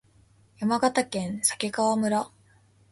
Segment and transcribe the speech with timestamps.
[0.57, 2.31] 山形県鮭川村